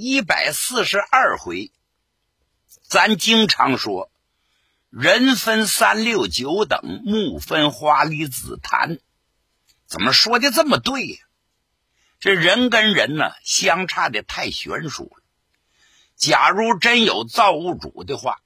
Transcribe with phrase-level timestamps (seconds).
[0.00, 1.72] 一百四十二回，
[2.88, 4.12] 咱经常说，
[4.90, 9.00] 人分三六九等，木分花梨紫檀，
[9.86, 11.18] 怎么说的这么对呀？
[12.20, 15.24] 这人跟人呢，相差的太悬殊了。
[16.14, 18.40] 假如真有造物主的话，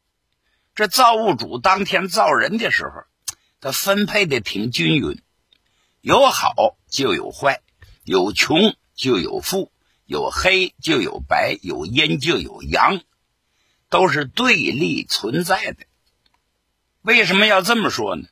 [0.75, 3.05] 这造物主当天造人的时候，
[3.61, 5.21] 他分配的挺均匀，
[6.01, 7.61] 有好就有坏，
[8.05, 9.71] 有穷就有富。
[10.13, 13.01] 有黑就有白，有阴就有阳，
[13.89, 15.87] 都是对立存在的。
[17.01, 18.29] 为什么要这么说呢？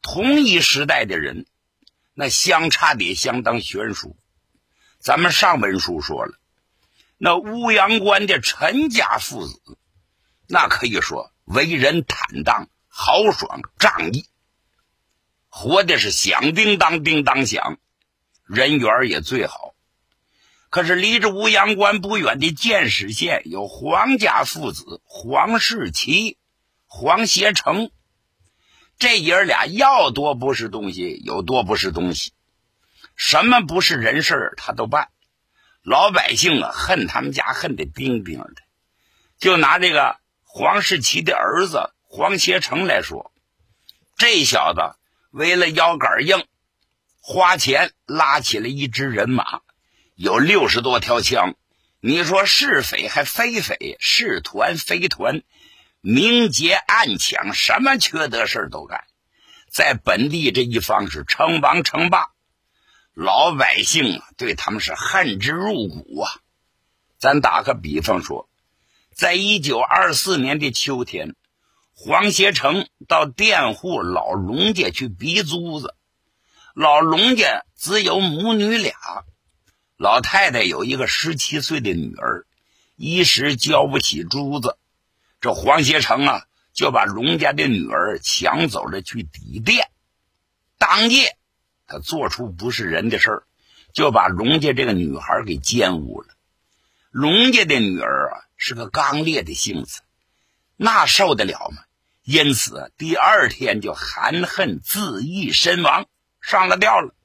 [0.00, 1.44] 同一时代的人，
[2.14, 4.16] 那相差的也相当悬殊。
[4.98, 6.38] 咱们上文书说了，
[7.18, 9.60] 那乌阳关的陈家父子，
[10.46, 14.24] 那可以说为人坦荡、豪爽、仗义，
[15.50, 17.78] 活的是响叮当、叮当响，
[18.46, 19.74] 人缘也最好。
[20.70, 26.36] 可是离着乌阳关不远的建始县有黄家父子黄世奇、
[26.86, 27.90] 黄协成，
[28.98, 32.32] 这爷俩要多不是东西有多不是东西，
[33.16, 35.08] 什么不是人事他都办。
[35.82, 38.54] 老百姓啊恨他们家恨得冰冰的。
[39.38, 43.32] 就拿这个黄世奇的儿子黄协成来说，
[44.18, 44.96] 这小子
[45.30, 46.44] 为了腰杆硬，
[47.20, 49.62] 花钱拉起了一支人马。
[50.20, 51.54] 有六十多条枪，
[52.00, 55.44] 你说是匪还非匪，是团非团，
[56.00, 59.04] 明劫暗抢，什么缺德事都干，
[59.70, 62.30] 在本地这一方是称王称霸，
[63.14, 66.32] 老百姓对他们是恨之入骨啊。
[67.20, 68.48] 咱打个比方说，
[69.14, 71.36] 在一九二四年的秋天，
[71.94, 75.94] 黄协成到佃户老龙家去逼租子，
[76.74, 78.96] 老龙家只有母女俩。
[79.98, 82.46] 老太太有一个十七岁的女儿，
[82.94, 84.78] 一时交不起珠子，
[85.40, 89.90] 这黄协成啊就把龙家的女儿抢走了去抵店。
[90.78, 91.36] 当夜，
[91.88, 93.42] 他做出不是人的事儿，
[93.92, 96.28] 就把龙家这个女孩给奸污了。
[97.10, 100.02] 龙家的女儿啊是个刚烈的性子，
[100.76, 101.82] 那受得了吗？
[102.22, 106.06] 因此第二天就含恨自缢身亡，
[106.40, 107.16] 上了吊了。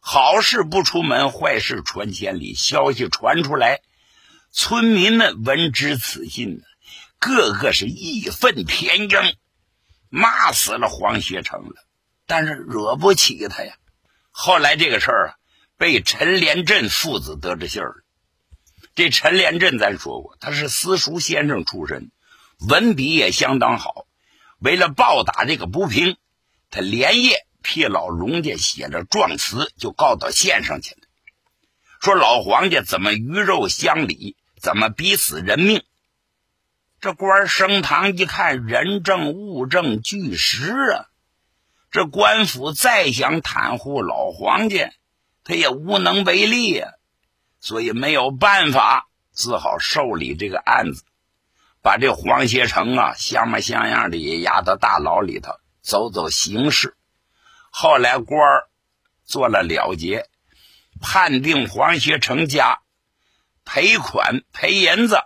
[0.00, 2.54] 好事不出门，坏事传千里。
[2.54, 3.80] 消息传出来，
[4.50, 6.62] 村民们闻知此信，
[7.18, 9.36] 个个是义愤填膺，
[10.08, 11.74] 骂死了黄学成了。
[12.26, 13.74] 但是惹不起他呀。
[14.30, 15.34] 后来这个事儿啊，
[15.76, 17.94] 被陈连振父子得知信儿了。
[18.94, 22.10] 这陈连振咱说过，他是私塾先生出身，
[22.68, 24.06] 文笔也相当好。
[24.58, 26.16] 为了报答这个不平，
[26.70, 27.46] 他连夜。
[27.62, 31.00] 替老龙家写了状词，就告到县上去了。
[32.00, 35.82] 说老黄家怎么鱼肉乡里，怎么逼死人命。
[37.00, 41.06] 这官升堂一看，人证物证俱实啊！
[41.90, 44.92] 这官府再想袒护老黄家，
[45.44, 46.92] 他也无能为力呀。
[47.58, 51.02] 所以没有办法，只好受理这个案子，
[51.82, 56.96] 把这黄协成啊，像模像样的也押到大牢里头，走走形式。
[57.70, 58.68] 后来官儿
[59.24, 60.28] 做了了结，
[61.00, 62.80] 判定黄学成家
[63.64, 65.18] 赔款赔银子，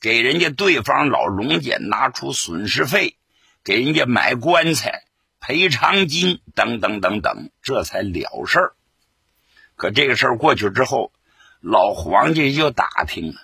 [0.00, 3.16] 给人家对方老龙家拿出损失费，
[3.64, 5.04] 给人家买棺材、
[5.40, 8.74] 赔偿金等等等等，这才了事儿。
[9.74, 11.12] 可这个事儿过去之后，
[11.60, 13.40] 老黄家就打听了，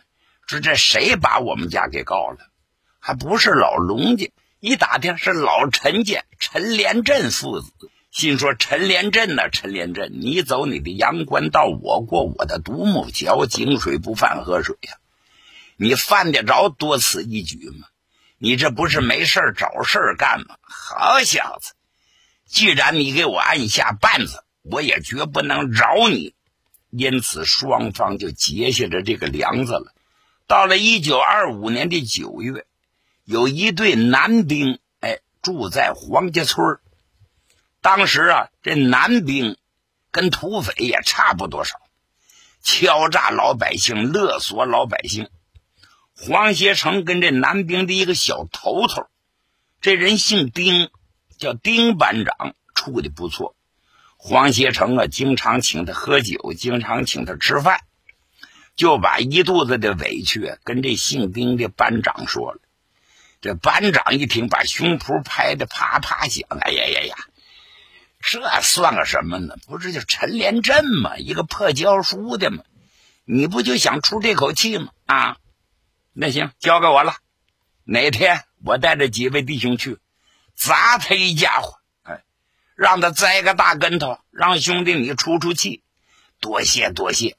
[0.46, 2.38] 说这谁把我们家给告了？
[3.00, 4.30] 还不是老龙家？
[4.60, 7.72] 一打听是老陈家陈连振父子。
[8.16, 14.94] 心说：“陈连镇呐，陈连镇，你走你的阳关道，我过我的独木桥，井水不犯河水呀，
[15.76, 17.88] 你犯得着多此一举吗？
[18.38, 20.56] 你这不是没事找事干吗？
[20.62, 21.74] 好小子！
[22.46, 26.32] 既然你给我按下绊子，我也绝不能饶你。
[26.88, 29.92] 因此，双方就结下了这个梁子了。
[30.46, 32.64] 到了一九二五年的九月，
[33.24, 36.78] 有一对男兵，哎，住在黄家村
[37.86, 39.56] 当时啊，这男兵
[40.10, 41.76] 跟土匪也差不多少。
[42.60, 45.30] 敲诈老百姓，勒索老百姓。
[46.16, 49.06] 黄协成跟这南兵的一个小头头，
[49.80, 50.90] 这人姓丁，
[51.38, 53.54] 叫丁班长，处的不错。
[54.16, 57.82] 黄协成啊，经常请他喝酒，经常请他吃饭，
[58.74, 62.58] 就把一肚子的委屈跟这姓丁的班长说了。
[63.40, 66.48] 这班长一听，把胸脯拍的啪啪响。
[66.50, 67.14] 哎呀呀呀，
[68.28, 69.54] 这算个什么呢？
[69.68, 71.16] 不是就陈连镇吗？
[71.16, 72.64] 一个破教书的吗？
[73.24, 74.88] 你不就想出这口气吗？
[75.06, 75.36] 啊？
[76.12, 77.14] 那行，交给我了。
[77.84, 79.98] 哪天我带着几位弟兄去，
[80.56, 82.24] 砸他一家伙，哎，
[82.74, 85.84] 让他栽个大跟头，让兄弟你出出气。
[86.40, 87.36] 多谢多谢。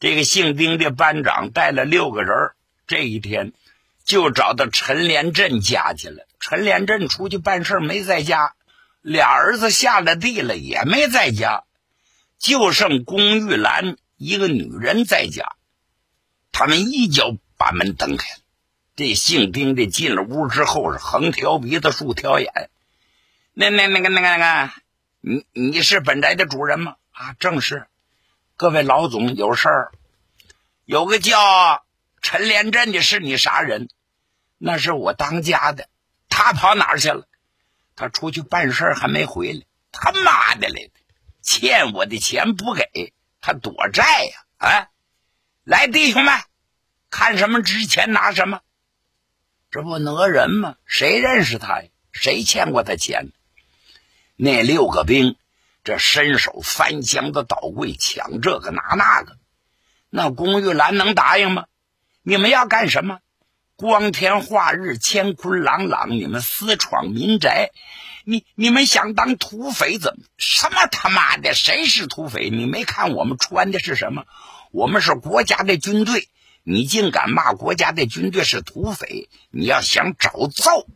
[0.00, 2.50] 这个姓丁的班长带了六个人，
[2.88, 3.52] 这一天
[4.04, 6.26] 就找到陈连镇家去了。
[6.40, 8.54] 陈连镇出去办事没在家，
[9.10, 11.64] 俩儿子下了地了也没在家，
[12.38, 15.56] 就剩龚玉兰一个女人在家。
[16.52, 17.36] 他们一脚。
[17.60, 18.40] 把门蹬开了，
[18.94, 22.70] 这姓丁的进了屋之后是横挑鼻子竖挑眼。
[23.52, 24.72] 那那那个那个那个，
[25.20, 26.94] 你你是本宅的主人吗？
[27.10, 27.88] 啊，正是。
[28.56, 29.92] 各位老总有事儿，
[30.84, 31.84] 有个叫
[32.22, 33.88] 陈连镇的是你啥人？
[34.56, 35.88] 那是我当家的，
[36.28, 37.26] 他跑哪儿去了？
[37.98, 39.62] 他出去办事还没回来。
[39.90, 40.92] 他妈的嘞，
[41.42, 44.44] 欠我的钱不给他躲债呀！
[44.58, 44.88] 啊，
[45.64, 46.40] 来，弟兄们。
[47.10, 48.60] 看什么值钱拿什么，
[49.72, 50.76] 这不讹人吗？
[50.86, 51.88] 谁认识他呀？
[52.12, 53.32] 谁欠过他钱？
[54.36, 55.36] 那六个兵，
[55.82, 59.38] 这伸手翻箱子倒柜抢这个拿那个，
[60.08, 61.66] 那龚玉兰能答应吗？
[62.22, 63.18] 你们要干什么？
[63.80, 67.70] 光天化日，乾坤朗朗，你们私闯民宅，
[68.24, 70.24] 你你们想当土匪怎么？
[70.36, 71.54] 什么他妈的？
[71.54, 72.50] 谁是土匪？
[72.50, 74.24] 你没看我们穿的是什么？
[74.72, 76.28] 我们是国家的军队。
[76.64, 79.28] 你竟敢骂国家的军队是土匪！
[79.52, 80.88] 你要想找揍，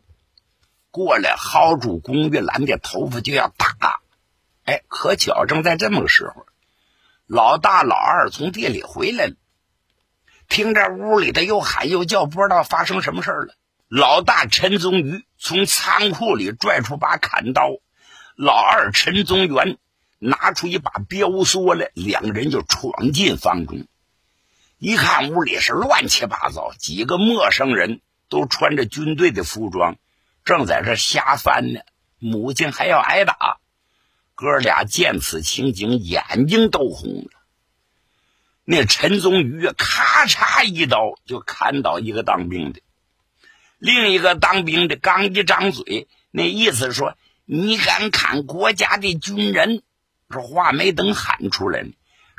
[0.91, 4.01] 过来薅住龚玉兰的头发就要打。
[4.65, 6.47] 哎，可巧正在这么个时候，
[7.29, 9.35] 老大老二从地里回来了，
[10.49, 13.55] 听着屋里的又喊又叫，不知道发生什么事了。
[13.89, 17.69] 老大陈宗瑜从仓库里拽出把砍刀，
[18.37, 19.77] 老二陈宗元
[20.19, 23.87] 拿出一把标梭来，两人就闯进房中。
[24.79, 29.97] 一看屋里是乱七八糟，几个陌生人都穿着军队的服装，
[30.45, 31.81] 正在这瞎翻呢。
[32.19, 33.59] 母亲还要挨打，
[34.35, 37.42] 哥俩见此情景，眼睛都红了。
[38.65, 42.81] 那陈宗宇咔嚓一刀就砍倒一个当兵的，
[43.79, 49.83] 另一个当兵的刚一张嘴，那意思说你敢砍国家的军人，
[50.31, 51.91] 这话没等喊出来呢。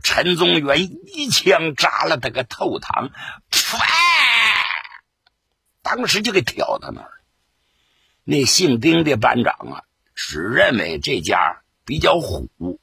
[0.01, 3.11] 陈宗元一枪扎了他个透膛，
[3.51, 3.79] 唰！
[5.81, 7.23] 当时就给挑到那儿了。
[8.25, 9.83] 那姓丁的班长啊，
[10.15, 12.79] 只认为这家比较虎，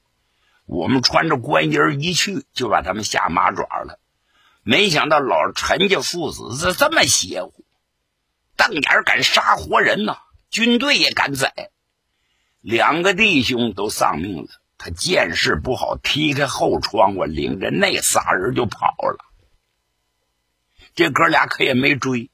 [0.71, 3.99] 我们穿着官衣一去，就把他们下马爪了。
[4.63, 7.65] 没想到老陈家父子是这么邪乎，
[8.57, 10.19] 瞪眼敢杀活人呐！
[10.49, 11.71] 军队也敢宰，
[12.61, 14.49] 两个弟兄都丧命了。
[14.79, 19.19] 他见势不好，踢开后窗，户领着那仨人就跑了。
[20.95, 22.31] 这哥俩可也没追，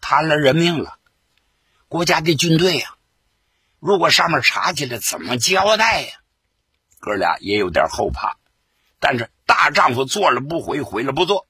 [0.00, 0.96] 摊了人命了。
[1.88, 2.94] 国家的军队呀，
[3.80, 6.21] 如果上面查起来，怎么交代呀？
[7.02, 8.36] 哥俩也有点后怕，
[9.00, 11.48] 但是大丈夫做了不悔，悔了不做。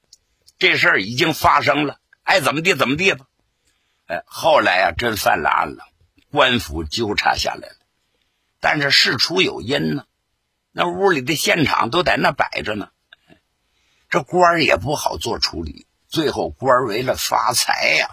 [0.59, 3.27] 这事儿已经发生了，爱怎么地怎么地吧。
[4.07, 5.85] 哎，后来啊，真犯了案了，
[6.31, 7.77] 官府纠察下来了。
[8.61, 10.07] 但是事出有因呢，
[10.73, 12.89] 那屋里的现场都在那摆着呢，
[14.09, 15.87] 这官也不好做处理。
[16.09, 18.09] 最后官为了发财呀，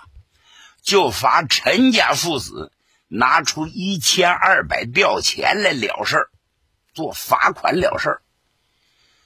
[0.82, 2.74] 就罚陈家父子
[3.08, 6.30] 拿出一千二百吊钱来了事儿，
[6.94, 8.22] 做罚款了事儿。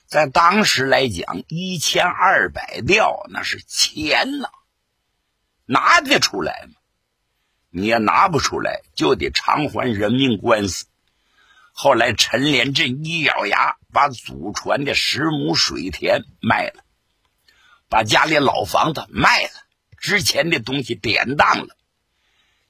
[0.06, 4.50] 在当时来讲，一千二百吊那是钱呐，
[5.66, 6.76] 拿得出来吗？
[7.76, 10.86] 你也拿不出来，就得偿还人命官司。
[11.72, 16.84] 后来，陈连镇一咬牙，把祖传的十亩水田卖了，
[17.90, 19.50] 把家里老房子卖了，
[19.98, 21.76] 之前的东西典当了。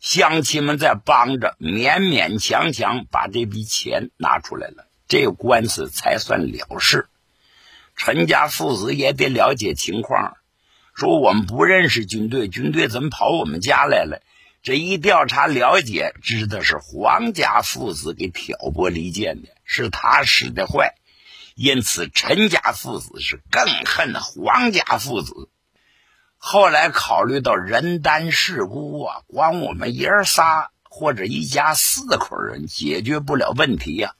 [0.04, 7.08] 乡亲们在帮着，勉勉强强把这笔钱拿出来了，这官司才算了事。
[7.96, 10.36] 陈家父子也得了解情况，
[10.94, 14.22] 说我们不认识军队，军队怎么跑我们家来了？
[14.62, 20.96] 这一调查了解，知道是黄家父子给挑拨离间的，是他使的坏。
[21.56, 25.50] 因此陈家父子是更恨黄家父子。
[26.46, 34.16] 后来考虑到人单势孤啊，光我们爷儿仨或者一家四口人解决不了问题呀。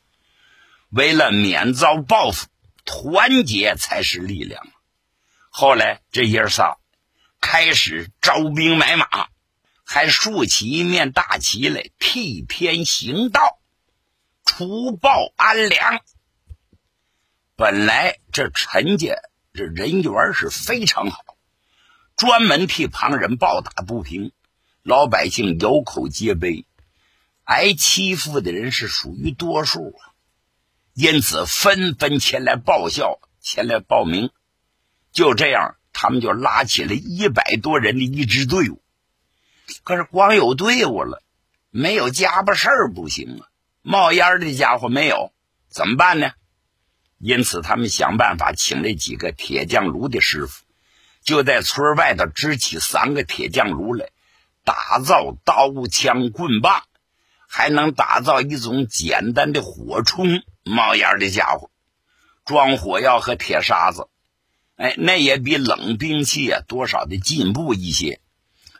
[0.90, 2.48] 为了免遭报复，
[2.86, 4.66] 团结才是力量。
[5.50, 6.78] 后来这爷儿仨
[7.42, 9.28] 开始招兵买马，
[9.84, 13.60] 还竖起一面大旗来替天行道，
[14.46, 16.00] 除暴安良。
[17.58, 19.14] 本来这陈家
[19.54, 21.33] 这人缘是非常好，
[22.24, 24.32] 专门替旁人抱打不平，
[24.82, 26.66] 老百姓有口皆碑，
[27.44, 30.16] 挨欺负的人是属于多数啊，
[30.94, 34.32] 因此纷纷前来报效，前来报名。
[35.12, 38.82] 就这样，他们就拉起了一百多人的一支队伍。
[39.84, 41.22] 可是光有队伍了，
[41.72, 43.48] 没有家伙事儿不行啊！
[43.82, 45.34] 冒烟的家伙没有，
[45.68, 46.32] 怎么办呢？
[47.20, 50.64] 因此，他们想办法请了几个铁匠炉的师傅，
[51.24, 54.10] 就在村外头支起三个铁匠炉来，
[54.64, 56.84] 打造刀枪棍棒，
[57.48, 61.70] 还能打造一种简单的火铳，冒烟的家伙，
[62.46, 64.10] 装火药和铁沙子。
[64.76, 68.20] 哎，那也比冷兵器啊多少的进步一些。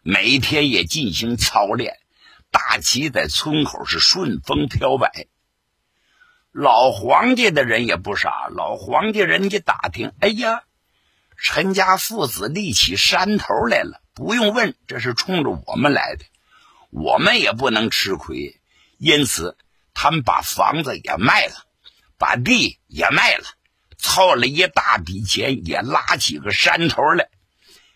[0.02, 1.98] 每天也进行操练，
[2.52, 5.28] 大旗在村口是顺风飘摆。
[6.52, 10.64] 老黄家的人也不傻，老黄家人家打听，哎呀，
[11.44, 16.24] 陈家父子立起山头来了，不用问，这是冲着我们来的，
[16.90, 18.62] 我们也不能吃亏，
[18.98, 19.58] 因此
[19.94, 21.66] 他们把房子也卖了，
[22.18, 23.44] 把地也卖了，
[23.98, 27.28] 凑了一大笔钱，也拉起个山头来，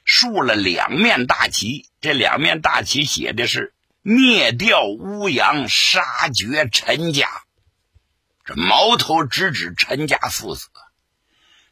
[0.03, 3.73] 竖了两面大旗，这两面大旗写的是
[4.03, 7.29] “灭掉乌阳，杀绝陈家”。
[8.43, 10.67] 这矛头直指陈家父子，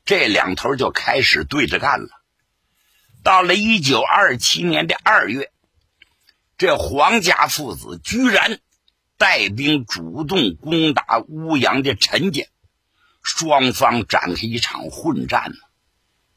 [0.06, 2.10] 这两头就开始对着干了。
[3.24, 5.52] 到了一九二七年的二月，
[6.58, 8.60] 这黄家父子居然
[9.18, 12.46] 带兵主动攻打乌阳的陈家，
[13.24, 15.54] 双方展开一场混战。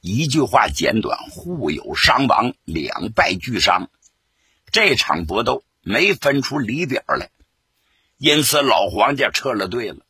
[0.01, 3.91] 一句话简短：互有伤亡，两败俱伤。
[4.73, 7.31] 这场搏斗没分出里表来，
[8.17, 10.07] 因此老黄家撤了队了。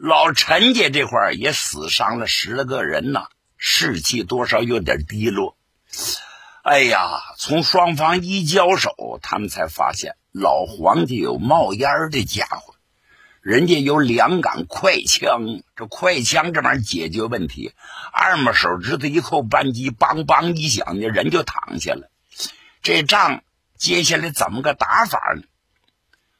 [0.00, 3.26] 老陈家这块也死伤了十来个人呐，
[3.56, 5.56] 士气多少有点低落。
[6.62, 12.76] 哎呀，从双方一交手，他们才发现老黄家有冒烟的家伙，
[13.40, 17.72] 人家有两杆快枪，这快枪这玩意儿解决问题，
[18.12, 22.08] 二拇手指头一扣扳机，梆梆一响，那人就躺下了。
[22.82, 23.42] 这仗
[23.76, 25.42] 接下来怎么个打法呢？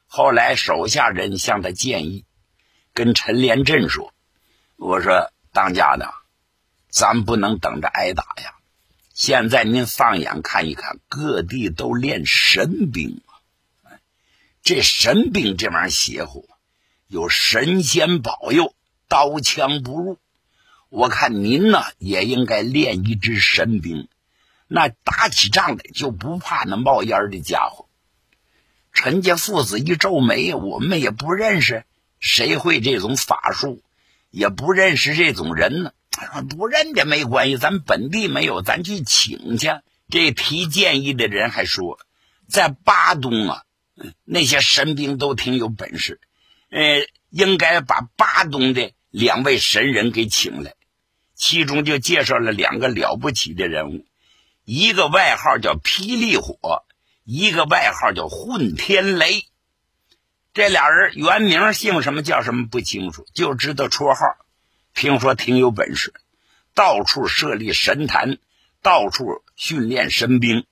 [0.07, 2.23] 后来手下人向他建议。
[2.99, 4.13] 跟陈连振说
[4.75, 6.13] ：“我说当家的，
[6.89, 8.55] 咱不能等着挨打呀！
[9.13, 13.39] 现在您放眼看一看，各地都练神兵啊
[14.61, 16.49] 这神兵这玩意邪乎，
[17.07, 18.75] 有神仙保佑，
[19.07, 20.17] 刀枪不入。
[20.89, 24.09] 我看您呢，也应该练一支神兵，
[24.67, 27.87] 那打起仗来就不怕那冒烟的家伙。”
[28.91, 31.85] 陈家父子一皱眉：“我们也不认识。”
[32.19, 33.81] 谁会这种法术，
[34.29, 35.91] 也不认识这种人呢？
[36.49, 39.69] 不认得没关系，咱本地没有，咱去请去。
[40.09, 41.99] 这提建议的人还说，
[42.47, 43.63] 在巴东啊，
[44.25, 46.19] 那些神兵都挺有本事，
[46.71, 50.73] 呃，应该把巴东的两位神人给请来。
[51.35, 54.05] 其中就介绍了两个了不起的人物，
[54.65, 56.83] 一个外号叫霹雳火，
[57.23, 59.45] 一个外号叫混天雷。
[60.59, 64.35] 这俩人原名姓什么叫什么不清楚，就知道绰号。
[64.93, 66.13] 听说挺有本事，
[66.73, 68.39] 到处设立神坛，
[68.81, 70.65] 到处训练神兵。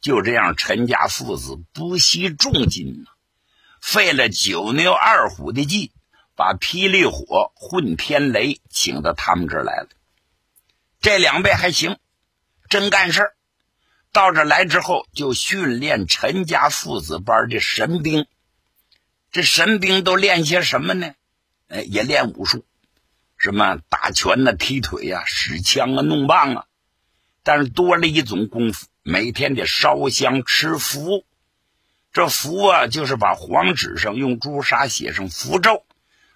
[0.00, 3.10] 就这样，陈家父子不惜重金呐，
[3.82, 5.90] 费了九牛二虎的劲，
[6.34, 9.88] 把霹雳火、混天雷请到他们这儿来了。
[11.02, 11.98] 这两位还行，
[12.70, 13.32] 真干事。
[14.12, 18.26] 到这来之后，就训练陈家父子班的神兵。
[19.32, 21.14] 这神兵都练些什么呢？
[21.68, 22.64] 哎，也练武术，
[23.36, 26.64] 什么打拳呐、踢腿呀、使枪啊、弄棒啊。
[27.44, 31.24] 但是多了一种功夫，每天得烧香吃符。
[32.12, 35.84] 这符啊，就是把黄纸上用朱砂写上符咒，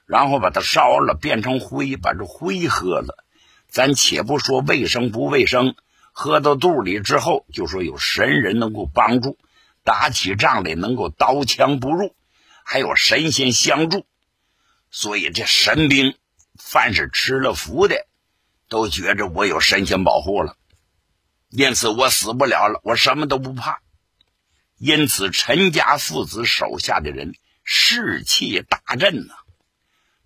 [0.07, 3.25] 然后把它烧了，变成灰，把这灰喝了。
[3.69, 5.75] 咱且不说卫生不卫生，
[6.13, 9.37] 喝到肚里之后，就说有神人能够帮助，
[9.83, 12.15] 打起仗来能够刀枪不入。
[12.65, 14.05] 还有神仙相助，
[14.91, 16.17] 所以这神兵
[16.59, 18.07] 凡是吃了符的，
[18.69, 20.57] 都觉着我有神仙保护了，
[21.51, 23.81] 因此我死不了了，我什么都不怕。
[24.77, 29.35] 因此，陈家父子手下的人士气大振呐。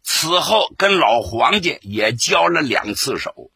[0.03, 3.51] 此后，跟老黄家也交了两次手，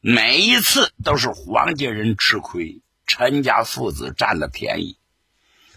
[0.00, 4.98] 每一次都是黄家人吃亏，陈家父子占了便宜。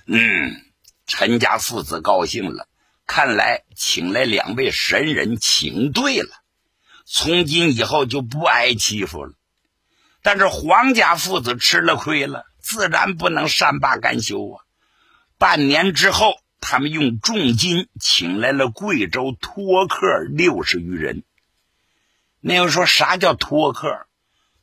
[0.06, 0.69] 嗯，
[1.10, 2.70] 陈家父子高兴了，
[3.06, 6.30] 看来请来两位神人，请对了，
[7.06, 9.34] 从今以后就不挨欺负了。
[10.22, 14.64] 但是黄家父子吃了亏了，自然不能善罢甘休啊。
[15.38, 16.40] 半年之后。
[16.62, 21.24] 他们用重金请来了贵州托客六十余人。
[22.42, 24.08] 那又说啥叫托客？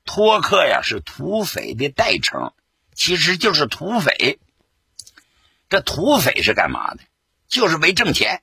[0.05, 2.53] 托客呀，是土匪的代称，
[2.95, 4.39] 其实就是土匪。
[5.69, 7.01] 这土匪是干嘛的？
[7.49, 8.43] 就是为挣钱，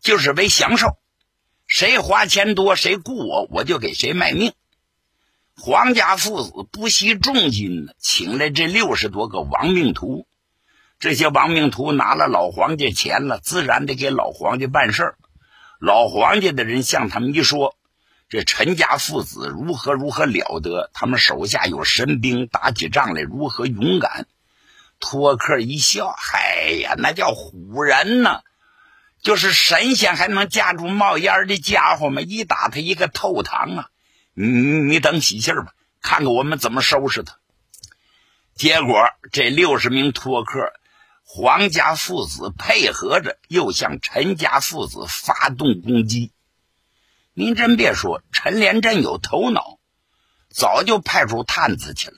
[0.00, 0.98] 就是为享受。
[1.66, 4.52] 谁花钱多，谁雇我，我就给谁卖命。
[5.56, 10.26] 黄家父子不惜重金呢，请来这六十多个亡命徒。
[10.98, 15.18] 这些亡命徒拿了老黄家钱了，自然得给老黄家办事儿。
[15.80, 17.76] 老黄家的人向他们一说，
[18.28, 24.26] 这陈家父子如何如何了得，他们手下有神兵，打起仗来如何勇敢。
[25.02, 28.40] 托克一笑：“嗨呀，那叫唬人呢！
[29.20, 32.22] 就是神仙还能架住冒烟的家伙吗？
[32.22, 33.88] 一打他一个透堂啊！
[34.32, 37.36] 你你等喜信吧，看看我们怎么收拾他。”
[38.54, 40.72] 结果这六十名托克。
[41.24, 46.30] 黄家父子配合着，又向陈家父子发动攻击。
[47.32, 49.78] 您真别说，陈连镇有头脑，
[50.50, 52.16] 早就派出探子去了，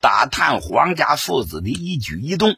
[0.00, 2.56] 打探黄家父子的一举一动。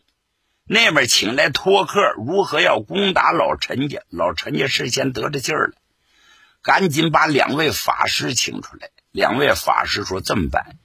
[0.64, 4.02] 那边请来托客，如何要攻打老陈家？
[4.08, 5.74] 老陈家事先得着信儿了，
[6.62, 8.90] 赶紧把两位法师请出来。
[9.10, 10.78] 两位法师说：“这么办？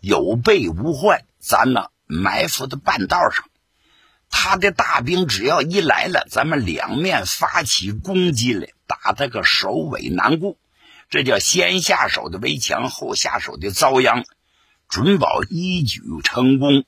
[0.00, 3.44] 有备无患，咱呢埋伏在半道上。”
[4.28, 10.58] 他的大兵只要一来了，咱们两面发起攻击来，打他个首尾难顾。
[11.08, 14.24] 这叫先下手的围墙，后下手的遭殃，
[14.90, 16.84] 准保一举成功。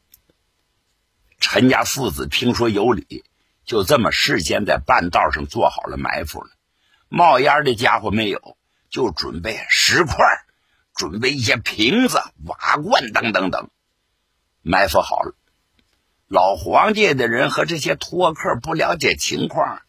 [1.38, 3.24] 陈家父子听说有理，
[3.64, 6.50] 就这么事先在半道上做好了埋伏了。
[7.08, 8.56] 冒烟的家伙没有，
[8.90, 10.16] 就准备石块，
[10.96, 13.70] 准备一些瓶子、瓦罐等等等，
[14.62, 15.36] 埋伏好了。
[16.26, 19.80] 老黄家的人和这些托客不了解情况，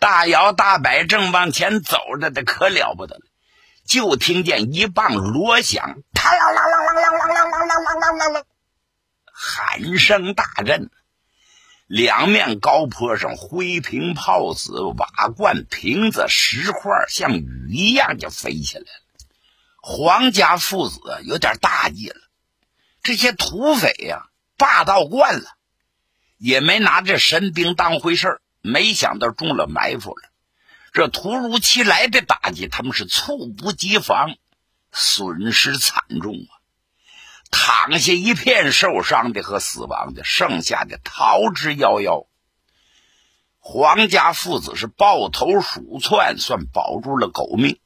[0.00, 3.22] 大摇大摆正往前走着的可了不得了，
[3.84, 6.65] 就听见一棒锣响，嘡啷啷
[9.32, 10.90] 喊声大震
[11.86, 19.06] 两面高坡上灰瓶炮子瓦罐瓶子石块像雨一样就飞起来了。
[19.82, 22.16] 黄家父子有点大意了。
[23.02, 25.50] 这些土匪呀霸道惯了
[26.38, 30.28] 也没拿这神兵当回事没想到中了埋伏了。
[30.92, 34.34] 这突如其来的打击他们是猝不及防
[34.90, 36.55] 损失惨重啊。
[37.50, 42.26] 躺下一片受伤的和死亡的，剩下的逃之夭夭。
[43.58, 47.80] 黄家父子是抱头鼠窜，算保住了狗命。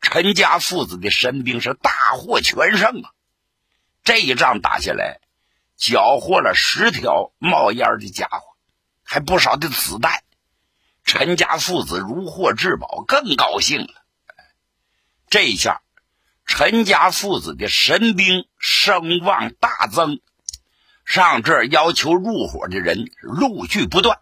[0.00, 3.10] 陈家父子的神兵是大获全胜啊！
[4.02, 5.20] 这一仗打下来。
[5.76, 8.42] 缴获了十条冒烟的家伙，
[9.02, 10.22] 还不少的子弹。
[11.04, 13.94] 陈家父子如获至宝，更高兴了。
[15.30, 15.80] 这一下，
[16.52, 20.18] 陈家父子的神兵声望大增，
[21.04, 24.18] 上这儿要求入伙的人陆续不断，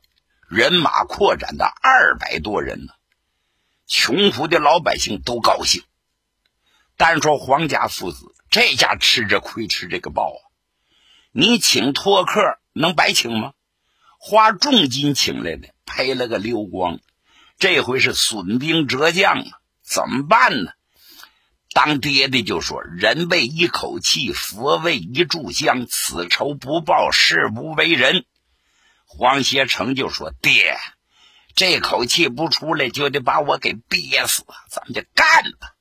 [0.47, 2.93] 人马扩展到二百多人呢。
[3.87, 5.83] 穷苦的老百姓都高兴。
[6.99, 10.41] 单说黄家父子，这下吃着亏，吃这个包啊！
[11.33, 13.55] 你请托客能白请吗？
[14.19, 17.01] 花重金请来的，赔了个溜光。
[17.59, 20.73] 这回是损兵折将啊，怎么办呢？
[21.73, 28.25] 当爹的就说：“人为一口气，佛为一炷香，此仇不报，誓不为人。”
[29.07, 30.77] 黄协成就说：“爹，
[31.55, 35.75] 这口气不出来，就得把我给憋死，咱们就干吧。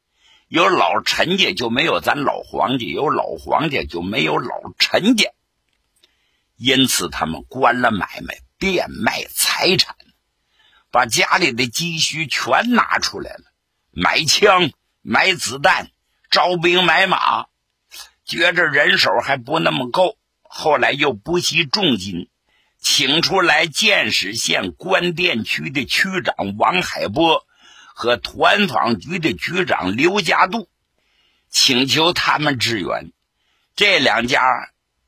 [0.48, 5.30] 有老陈家就没有咱老黄家，有老黄家就没有老陈家。”
[6.58, 9.96] 因此，他们关了买卖，变卖财产，
[10.92, 13.44] 把家里的积蓄全拿出来了，
[13.92, 14.72] 买枪、
[15.10, 15.90] 买子弹、
[16.30, 17.46] 招兵买马，
[18.26, 22.28] 觉着人手还不那么够，后来又不惜重金，
[22.82, 27.48] 请出来建始县关店区的区长王海波
[27.96, 30.68] 和团防局的局长刘家渡，
[31.50, 33.14] 请求他们支援。
[33.78, 34.42] 这两家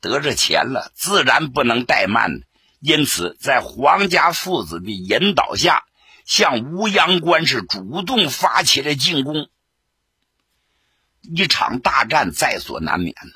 [0.00, 2.40] 得着钱了，自然不能怠慢
[2.80, 5.84] 因此，在黄家父子的引导下，
[6.24, 9.50] 向吴阳关是主动发起了进攻。
[11.34, 13.32] 一场大战在所难免呢。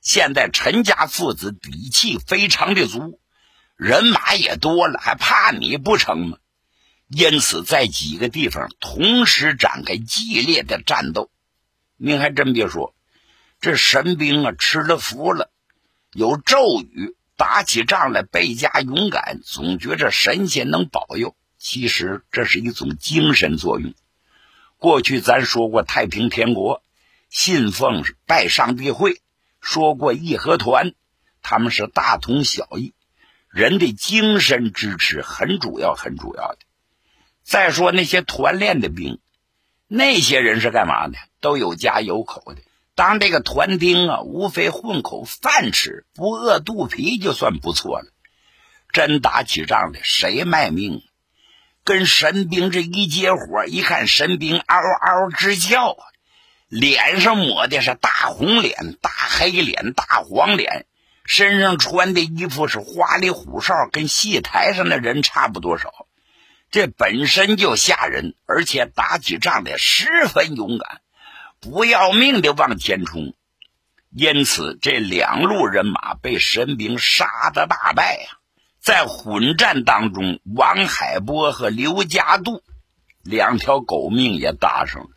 [0.00, 3.20] 现在陈家父子底气非常的足，
[3.76, 6.38] 人马也多了，还怕你不成吗？
[7.08, 11.30] 因此，在几个地方同时展开激烈的战斗。
[11.96, 12.94] 您还真别说，
[13.60, 15.50] 这神兵啊吃了福了，
[16.12, 21.34] 有咒语，打起仗来倍加勇敢，总觉着神仙能保佑。
[21.58, 23.94] 其实这是一种精神作用。
[24.76, 26.83] 过去咱说过太平天国，
[27.34, 29.20] 信奉拜上帝会。
[29.60, 30.94] 说过义和团，
[31.42, 32.94] 他们是大同小异，
[33.50, 36.58] 人的精神支持很主要，很主要的。
[37.42, 39.18] 再说那些团练的兵，
[39.88, 41.18] 那些人是干嘛的？
[41.40, 42.62] 都有家有口的。
[42.94, 48.12] 当这个团丁啊，无非混口饭吃，不饿肚皮就算不错了。
[48.92, 51.02] 真打起仗来，谁卖命？
[51.82, 56.13] 跟神兵这一接火，一看神兵嗷嗷直叫啊！
[56.68, 60.86] 脸上抹的是大红脸、大黑脸、大黄脸，
[61.24, 66.06] 身上穿的衣服是花里胡哨，跟戏台上的人差不多少。
[66.70, 71.00] 这本身就吓人，而且打起仗来十分勇敢，
[71.60, 73.34] 不要命的往前冲。
[74.10, 78.38] 因此，这两路人马被神兵杀的大败呀！
[78.80, 82.62] 在混战当中，王海波和刘家渡
[83.22, 85.08] 两条狗命也搭上了。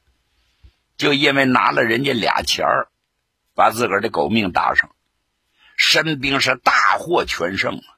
[0.98, 2.90] 就因为拿了人家俩钱儿，
[3.56, 4.90] 把自个儿的狗命搭上，
[5.78, 7.98] 申兵是大获全胜啊！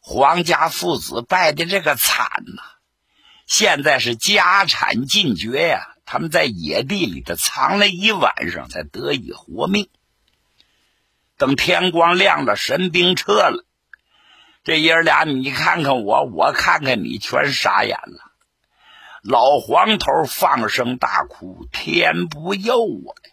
[0.00, 2.62] 黄家父子败的这个惨呐，
[3.46, 5.88] 现在是家产尽绝呀！
[6.04, 9.88] 他们在野地里头藏了一晚上，才得以活命。
[11.38, 13.64] 等天光亮了，神兵撤了，
[14.64, 18.31] 这爷俩你看看我，我看看你，全傻眼了。
[19.22, 23.30] 老黄头放声大哭：“天不佑我呀！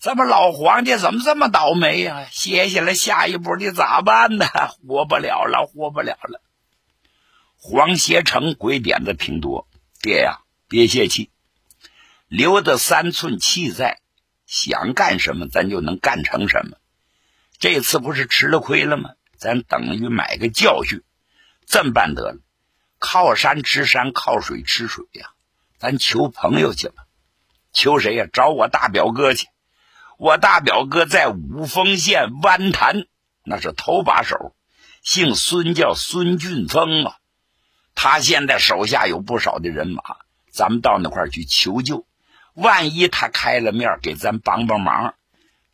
[0.00, 2.26] 咱们老黄家怎么这么倒霉呀？
[2.32, 4.46] 歇下来下一步你咋办呢？
[4.86, 6.42] 活不了了，活不了了！”
[7.56, 9.68] 黄协成鬼点子挺多，
[10.02, 11.30] 爹呀，别泄气，
[12.26, 14.00] 留得三寸气在，
[14.46, 16.76] 想干什么咱就能干成什么。
[17.58, 19.10] 这次不是吃了亏了吗？
[19.38, 21.02] 咱等于买个教训，
[21.66, 22.38] 这么办得了。
[23.06, 25.28] 靠山吃山，靠水吃水呀！
[25.78, 27.04] 咱求朋友去吧，
[27.74, 28.26] 求谁呀？
[28.32, 29.46] 找我大表哥去。
[30.16, 33.04] 我大表哥在五峰县湾潭，
[33.44, 34.56] 那是头把手，
[35.02, 37.16] 姓孙，叫孙俊峰啊。
[37.94, 40.02] 他现在手下有不少的人马，
[40.50, 42.06] 咱们到那块去求救。
[42.54, 45.14] 万一他开了面，给咱帮帮忙，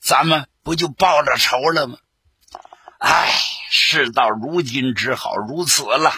[0.00, 1.96] 咱们不就报了仇了吗？
[2.98, 3.30] 唉，
[3.70, 6.12] 事到如今，只好如此了。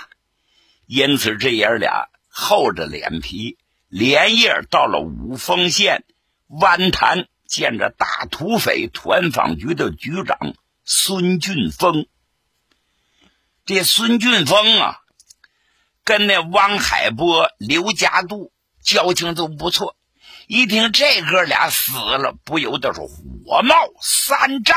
[0.94, 3.56] 因此，这爷俩厚着脸皮，
[3.88, 6.04] 连夜到了五丰县
[6.48, 10.36] 湾潭，见着大土匪团防局的局长
[10.84, 12.06] 孙俊峰。
[13.64, 14.98] 这孙俊峰啊，
[16.04, 18.52] 跟那汪海波、刘家渡
[18.84, 19.96] 交情都不错。
[20.46, 24.76] 一听这哥俩死了，不由得是火冒三丈。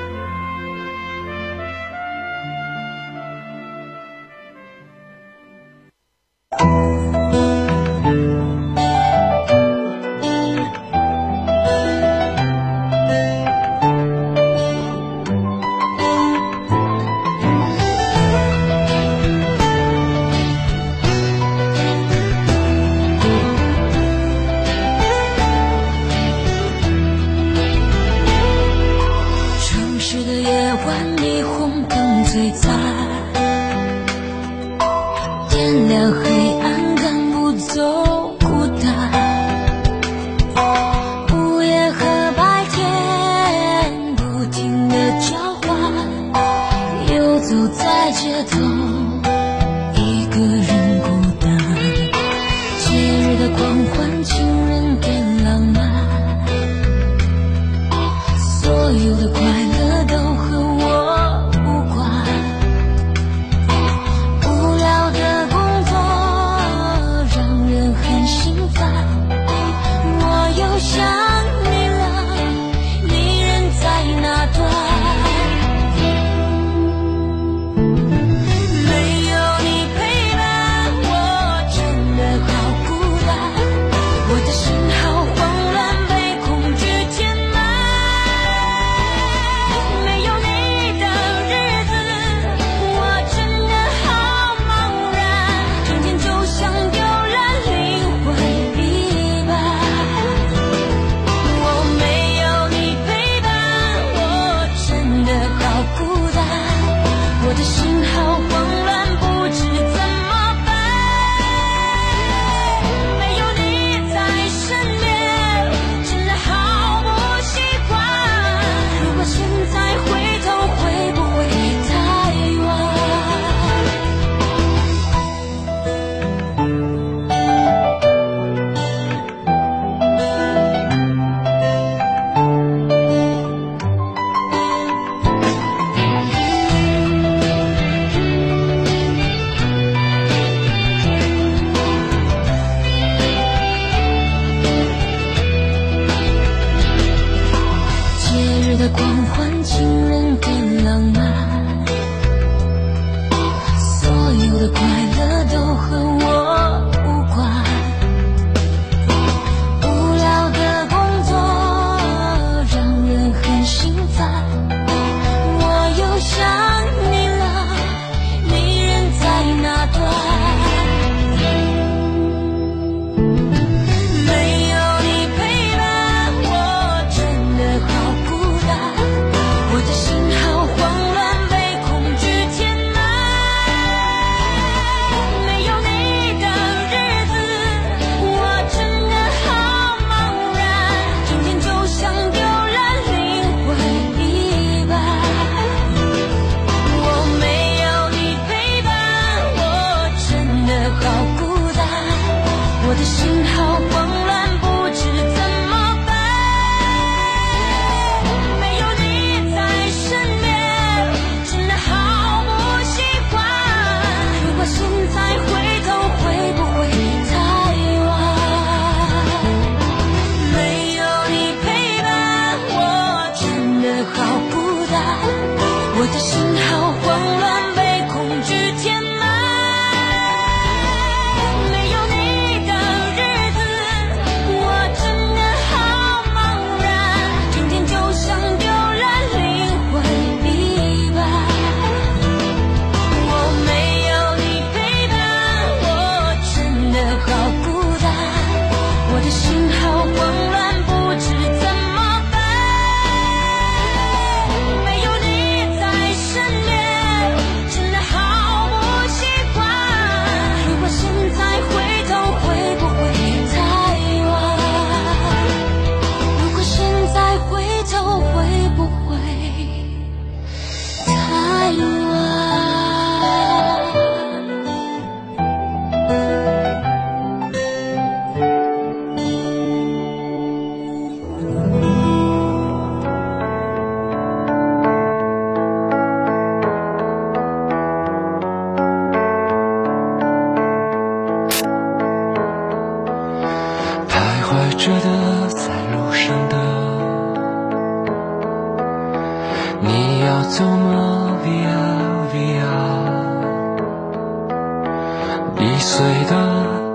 [305.63, 306.33] 易碎的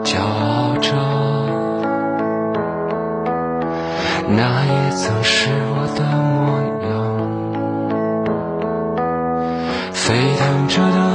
[0.03, 0.93] 骄傲着
[4.29, 6.59] 那也曾是我的模
[6.91, 6.91] 样
[9.93, 11.06] 沸腾着的